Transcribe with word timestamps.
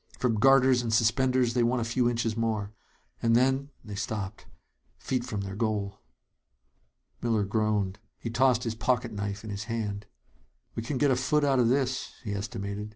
From 0.17 0.39
garters 0.39 0.81
and 0.81 0.91
suspenders 0.91 1.53
they 1.53 1.61
won 1.61 1.79
a 1.79 1.83
few 1.83 2.09
inches 2.09 2.35
more. 2.35 2.71
And 3.21 3.35
then 3.35 3.69
they 3.85 3.93
stopped 3.93 4.47
feet 4.97 5.23
from 5.23 5.41
their 5.41 5.55
goal. 5.55 5.99
Miller 7.21 7.43
groaned. 7.43 7.99
He 8.17 8.31
tossed 8.31 8.63
his 8.63 8.73
pocket 8.73 9.11
knife 9.11 9.43
in 9.43 9.51
his 9.51 9.65
hand. 9.65 10.07
"We 10.73 10.81
can 10.81 10.97
get 10.97 11.11
a 11.11 11.15
foot 11.15 11.43
out 11.43 11.59
of 11.59 11.69
this," 11.69 12.13
he 12.23 12.33
estimated. 12.33 12.89